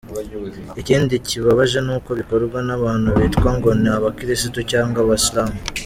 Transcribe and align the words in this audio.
Ikindi 0.81 1.13
kibabaje, 1.27 1.77
nuko 1.85 2.09
bikorwa 2.19 2.57
n’abantu 2.67 3.09
bitwa 3.19 3.49
ngo 3.57 3.69
ni 3.81 3.89
abakristu 3.95 4.59
cyangwa 4.71 4.99
abaslamu. 5.05 5.57